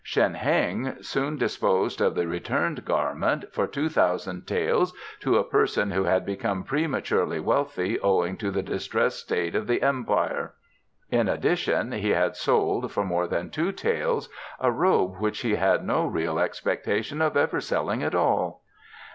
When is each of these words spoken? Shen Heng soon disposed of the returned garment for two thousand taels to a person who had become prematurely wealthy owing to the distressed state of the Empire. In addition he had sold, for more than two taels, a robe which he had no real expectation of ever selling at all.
Shen 0.03 0.33
Heng 0.33 0.95
soon 1.03 1.37
disposed 1.37 2.01
of 2.01 2.15
the 2.15 2.27
returned 2.27 2.83
garment 2.85 3.45
for 3.53 3.67
two 3.67 3.87
thousand 3.87 4.47
taels 4.47 4.95
to 5.19 5.37
a 5.37 5.43
person 5.43 5.91
who 5.91 6.05
had 6.05 6.25
become 6.25 6.63
prematurely 6.63 7.39
wealthy 7.39 7.99
owing 7.99 8.35
to 8.37 8.49
the 8.49 8.63
distressed 8.63 9.19
state 9.19 9.53
of 9.53 9.67
the 9.67 9.83
Empire. 9.83 10.55
In 11.11 11.27
addition 11.27 11.91
he 11.91 12.09
had 12.09 12.35
sold, 12.35 12.91
for 12.91 13.05
more 13.05 13.27
than 13.27 13.51
two 13.51 13.71
taels, 13.71 14.27
a 14.59 14.71
robe 14.71 15.17
which 15.19 15.41
he 15.41 15.53
had 15.53 15.85
no 15.85 16.07
real 16.07 16.39
expectation 16.39 17.21
of 17.21 17.37
ever 17.37 17.61
selling 17.61 18.01
at 18.01 18.15
all. 18.15 18.63